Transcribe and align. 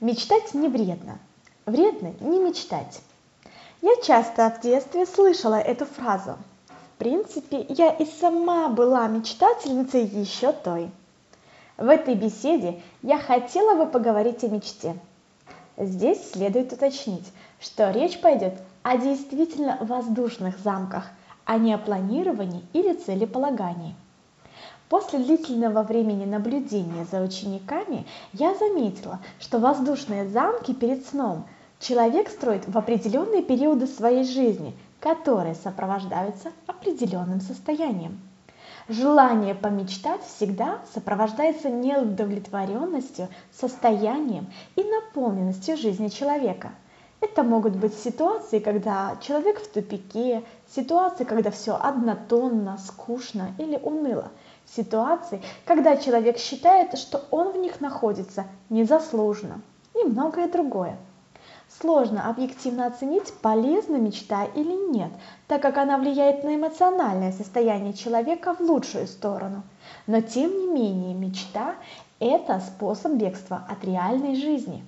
Мечтать 0.00 0.54
не 0.54 0.68
вредно. 0.68 1.18
Вредно 1.66 2.12
не 2.20 2.40
мечтать. 2.40 3.00
Я 3.80 3.94
часто 4.02 4.50
в 4.50 4.60
детстве 4.60 5.06
слышала 5.06 5.54
эту 5.54 5.86
фразу. 5.86 6.36
В 6.66 6.98
принципе, 6.98 7.64
я 7.68 7.90
и 7.90 8.04
сама 8.04 8.68
была 8.68 9.06
мечтательницей 9.06 10.04
еще 10.04 10.52
той. 10.52 10.90
В 11.76 11.88
этой 11.88 12.14
беседе 12.16 12.80
я 13.02 13.18
хотела 13.18 13.76
бы 13.76 13.90
поговорить 13.90 14.42
о 14.42 14.48
мечте. 14.48 14.96
Здесь 15.76 16.32
следует 16.32 16.72
уточнить, 16.72 17.26
что 17.60 17.90
речь 17.90 18.20
пойдет 18.20 18.54
о 18.82 18.96
действительно 18.96 19.78
воздушных 19.80 20.58
замках, 20.58 21.04
а 21.44 21.56
не 21.56 21.72
о 21.72 21.78
планировании 21.78 22.64
или 22.72 22.94
целеполагании. 22.94 23.94
После 24.94 25.18
длительного 25.18 25.82
времени 25.82 26.24
наблюдения 26.24 27.04
за 27.10 27.20
учениками 27.20 28.06
я 28.32 28.54
заметила, 28.54 29.18
что 29.40 29.58
воздушные 29.58 30.28
замки 30.28 30.72
перед 30.72 31.04
сном 31.04 31.48
человек 31.80 32.28
строит 32.28 32.68
в 32.68 32.78
определенные 32.78 33.42
периоды 33.42 33.88
своей 33.88 34.22
жизни, 34.22 34.72
которые 35.00 35.56
сопровождаются 35.56 36.52
определенным 36.68 37.40
состоянием. 37.40 38.20
Желание 38.88 39.56
помечтать 39.56 40.22
всегда 40.22 40.78
сопровождается 40.94 41.70
неудовлетворенностью, 41.70 43.26
состоянием 43.50 44.46
и 44.76 44.84
наполненностью 44.84 45.76
жизни 45.76 46.06
человека. 46.06 46.70
Это 47.20 47.42
могут 47.42 47.74
быть 47.74 47.94
ситуации, 47.94 48.60
когда 48.60 49.16
человек 49.20 49.58
в 49.60 49.66
тупике, 49.72 50.44
ситуации, 50.68 51.24
когда 51.24 51.50
все 51.50 51.74
однотонно, 51.74 52.78
скучно 52.78 53.54
или 53.58 53.76
уныло, 53.82 54.30
ситуации, 54.74 55.40
когда 55.64 55.96
человек 55.96 56.38
считает, 56.38 56.98
что 56.98 57.24
он 57.30 57.52
в 57.52 57.56
них 57.56 57.80
находится 57.80 58.46
незаслуженно 58.70 59.60
и 59.94 60.04
многое 60.04 60.48
другое. 60.48 60.96
Сложно 61.80 62.28
объективно 62.28 62.86
оценить, 62.86 63.32
полезна 63.34 63.96
мечта 63.96 64.44
или 64.44 64.92
нет, 64.92 65.10
так 65.48 65.60
как 65.60 65.76
она 65.76 65.98
влияет 65.98 66.44
на 66.44 66.54
эмоциональное 66.54 67.32
состояние 67.32 67.94
человека 67.94 68.54
в 68.54 68.60
лучшую 68.60 69.06
сторону. 69.08 69.62
Но 70.06 70.20
тем 70.20 70.50
не 70.56 70.68
менее 70.68 71.14
мечта– 71.14 71.74
это 72.20 72.60
способ 72.60 73.12
бегства 73.12 73.64
от 73.68 73.84
реальной 73.84 74.36
жизни. 74.36 74.84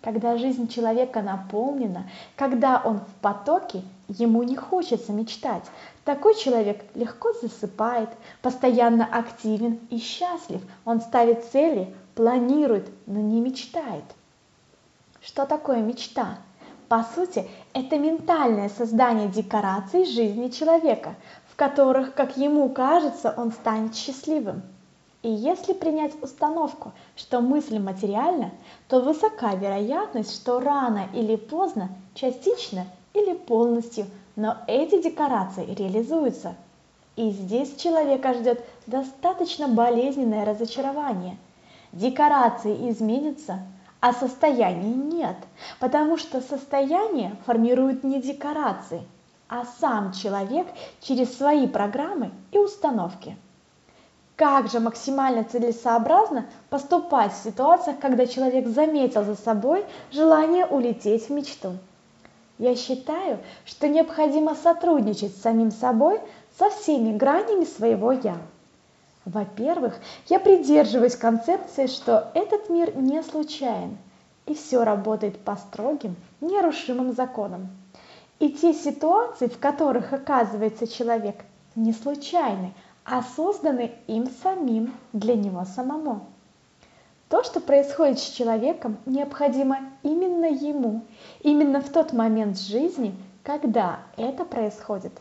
Когда 0.00 0.36
жизнь 0.36 0.68
человека 0.68 1.22
наполнена, 1.22 2.08
когда 2.34 2.80
он 2.82 3.00
в 3.00 3.14
потоке, 3.20 3.82
ему 4.18 4.42
не 4.42 4.56
хочется 4.56 5.12
мечтать. 5.12 5.64
Такой 6.04 6.34
человек 6.34 6.84
легко 6.94 7.32
засыпает, 7.32 8.10
постоянно 8.40 9.04
активен 9.06 9.80
и 9.90 9.98
счастлив. 9.98 10.62
Он 10.84 11.00
ставит 11.00 11.44
цели, 11.44 11.94
планирует, 12.14 12.88
но 13.06 13.20
не 13.20 13.40
мечтает. 13.40 14.04
Что 15.20 15.46
такое 15.46 15.78
мечта? 15.78 16.38
По 16.88 17.04
сути, 17.14 17.48
это 17.72 17.98
ментальное 17.98 18.68
создание 18.68 19.28
декораций 19.28 20.04
жизни 20.04 20.48
человека, 20.48 21.14
в 21.48 21.56
которых, 21.56 22.14
как 22.14 22.36
ему 22.36 22.68
кажется, 22.68 23.32
он 23.36 23.52
станет 23.52 23.94
счастливым. 23.94 24.62
И 25.22 25.30
если 25.30 25.72
принять 25.72 26.20
установку, 26.20 26.92
что 27.14 27.40
мысль 27.40 27.78
материальна, 27.78 28.50
то 28.88 29.00
высока 29.00 29.54
вероятность, 29.54 30.34
что 30.34 30.58
рано 30.58 31.06
или 31.14 31.36
поздно, 31.36 31.90
частично 32.14 32.86
или 33.14 33.34
полностью, 33.34 34.06
но 34.36 34.56
эти 34.66 35.02
декорации 35.02 35.74
реализуются. 35.74 36.54
И 37.16 37.30
здесь 37.30 37.76
человека 37.76 38.32
ждет 38.34 38.64
достаточно 38.86 39.68
болезненное 39.68 40.44
разочарование. 40.44 41.36
Декорации 41.92 42.90
изменятся, 42.90 43.60
а 44.00 44.12
состояния 44.14 44.94
нет, 44.94 45.36
потому 45.78 46.16
что 46.16 46.40
состояние 46.40 47.36
формируют 47.44 48.02
не 48.02 48.20
декорации, 48.20 49.02
а 49.48 49.64
сам 49.78 50.12
человек 50.12 50.66
через 51.00 51.36
свои 51.36 51.66
программы 51.66 52.30
и 52.50 52.58
установки. 52.58 53.36
Как 54.34 54.70
же 54.70 54.80
максимально 54.80 55.44
целесообразно 55.44 56.46
поступать 56.70 57.32
в 57.32 57.44
ситуациях, 57.44 57.98
когда 58.00 58.26
человек 58.26 58.66
заметил 58.66 59.22
за 59.22 59.36
собой 59.36 59.84
желание 60.10 60.64
улететь 60.64 61.28
в 61.28 61.30
мечту? 61.30 61.76
Я 62.58 62.76
считаю, 62.76 63.38
что 63.64 63.88
необходимо 63.88 64.54
сотрудничать 64.54 65.36
с 65.36 65.42
самим 65.42 65.70
собой 65.70 66.20
со 66.58 66.70
всеми 66.70 67.16
гранями 67.16 67.64
своего 67.64 68.12
«я». 68.12 68.36
Во-первых, 69.24 69.94
я 70.28 70.40
придерживаюсь 70.40 71.16
концепции, 71.16 71.86
что 71.86 72.30
этот 72.34 72.68
мир 72.68 72.96
не 72.96 73.22
случайен, 73.22 73.96
и 74.46 74.54
все 74.54 74.82
работает 74.82 75.38
по 75.38 75.56
строгим, 75.56 76.16
нерушимым 76.40 77.14
законам. 77.14 77.68
И 78.40 78.50
те 78.50 78.72
ситуации, 78.72 79.46
в 79.46 79.58
которых 79.58 80.12
оказывается 80.12 80.88
человек, 80.88 81.36
не 81.76 81.92
случайны, 81.92 82.74
а 83.04 83.22
созданы 83.22 83.92
им 84.08 84.28
самим 84.42 84.94
для 85.12 85.36
него 85.36 85.64
самому. 85.64 86.26
То, 87.32 87.42
что 87.42 87.60
происходит 87.60 88.18
с 88.18 88.28
человеком, 88.28 88.98
необходимо 89.06 89.78
именно 90.02 90.44
ему, 90.44 91.00
именно 91.40 91.80
в 91.80 91.88
тот 91.88 92.12
момент 92.12 92.60
жизни, 92.60 93.14
когда 93.42 94.00
это 94.18 94.44
происходит. 94.44 95.12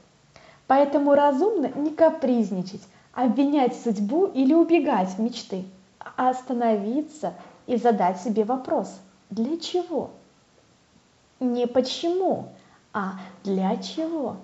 Поэтому 0.68 1.16
разумно 1.16 1.72
не 1.74 1.90
капризничать, 1.92 2.82
обвинять 3.14 3.82
судьбу 3.82 4.26
или 4.26 4.54
убегать 4.54 5.08
в 5.12 5.20
мечты, 5.20 5.64
а 6.00 6.32
остановиться 6.32 7.34
и 7.66 7.78
задать 7.78 8.20
себе 8.20 8.44
вопрос 8.44 8.94
«Для 9.30 9.58
чего?» 9.58 10.10
Не 11.40 11.66
почему, 11.66 12.50
а 12.92 13.14
для 13.46 13.78
чего? 13.78 14.36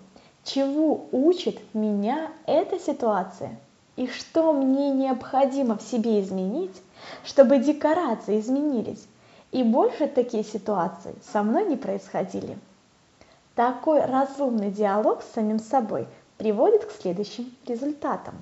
Чего 0.46 1.08
учит 1.12 1.60
меня 1.74 2.30
эта 2.46 2.80
ситуация? 2.80 3.60
И 3.98 4.08
что 4.08 4.54
мне 4.54 4.90
необходимо 4.92 5.78
в 5.78 5.82
себе 5.82 6.22
изменить, 6.22 6.82
чтобы 7.24 7.60
декорации 7.60 8.40
изменились, 8.40 9.08
и 9.52 9.64
больше 9.64 10.08
такие 10.08 10.44
ситуации 10.44 11.16
со 11.32 11.44
мной 11.44 11.66
не 11.66 11.78
происходили? 11.78 12.58
Такой 13.56 14.06
разумный 14.06 14.72
диалог 14.72 15.24
с 15.24 15.34
самим 15.34 15.60
собой 15.60 16.08
приводит 16.38 16.86
к 16.86 16.92
следующим 16.92 17.52
результатам. 17.66 18.36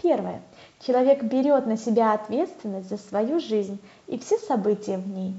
Первое. 0.00 0.40
Человек 0.80 1.22
берет 1.22 1.66
на 1.66 1.76
себя 1.76 2.12
ответственность 2.12 2.88
за 2.88 2.96
свою 2.96 3.40
жизнь 3.40 3.78
и 4.06 4.18
все 4.18 4.38
события 4.38 4.98
в 4.98 5.08
ней. 5.08 5.34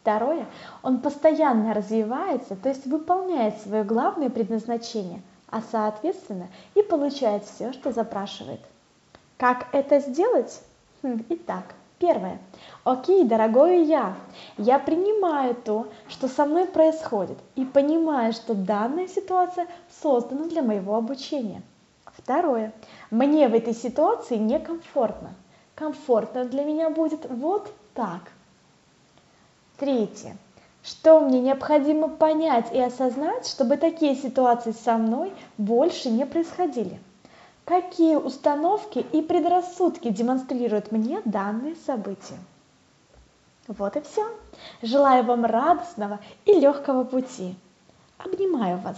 Второе. 0.00 0.46
Он 0.82 1.00
постоянно 1.00 1.74
развивается, 1.74 2.56
то 2.56 2.68
есть 2.68 2.86
выполняет 2.86 3.60
свое 3.60 3.84
главное 3.84 4.30
предназначение, 4.30 5.22
а 5.50 5.60
соответственно 5.60 6.48
и 6.74 6.82
получает 6.82 7.44
все, 7.44 7.72
что 7.72 7.92
запрашивает. 7.92 8.60
Как 9.36 9.66
это 9.72 10.00
сделать? 10.00 10.62
Хм, 11.02 11.24
итак, 11.28 11.74
первое. 11.98 12.38
Окей, 12.84 13.24
дорогой 13.24 13.84
я, 13.84 14.16
я 14.56 14.78
принимаю 14.78 15.54
то, 15.54 15.88
что 16.08 16.28
со 16.28 16.46
мной 16.46 16.66
происходит, 16.66 17.38
и 17.54 17.64
понимаю, 17.64 18.32
что 18.32 18.54
данная 18.54 19.08
ситуация 19.08 19.66
создана 20.02 20.46
для 20.46 20.62
моего 20.62 20.96
обучения. 20.96 21.62
Второе. 22.06 22.72
Мне 23.10 23.48
в 23.48 23.54
этой 23.54 23.74
ситуации 23.74 24.36
некомфортно. 24.36 25.34
Комфортно 25.74 26.44
для 26.44 26.64
меня 26.64 26.90
будет 26.90 27.26
вот 27.30 27.72
так. 27.94 28.32
Третье. 29.78 30.36
Что 30.82 31.20
мне 31.20 31.40
необходимо 31.40 32.08
понять 32.08 32.72
и 32.72 32.80
осознать, 32.80 33.46
чтобы 33.46 33.76
такие 33.76 34.16
ситуации 34.16 34.72
со 34.72 34.96
мной 34.96 35.32
больше 35.58 36.10
не 36.10 36.24
происходили? 36.26 36.98
Какие 37.68 38.16
установки 38.16 39.00
и 39.12 39.20
предрассудки 39.20 40.08
демонстрируют 40.08 40.90
мне 40.90 41.20
данные 41.26 41.76
события? 41.84 42.38
Вот 43.66 43.94
и 43.94 44.00
все. 44.00 44.26
Желаю 44.80 45.22
вам 45.24 45.44
радостного 45.44 46.18
и 46.46 46.54
легкого 46.54 47.04
пути. 47.04 47.54
Обнимаю 48.16 48.78
вас. 48.78 48.96